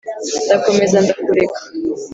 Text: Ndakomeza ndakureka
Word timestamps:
Ndakomeza 0.45 0.97
ndakureka 1.03 1.59